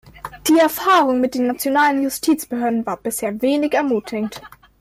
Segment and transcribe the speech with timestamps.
[0.47, 4.41] Die Erfahrungen mit den nationalen Justizbehörden waren bisher wenig ermutigend.